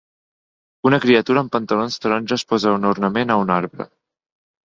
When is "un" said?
2.79-2.89, 3.43-3.55